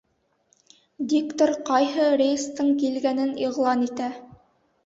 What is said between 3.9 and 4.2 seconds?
итә.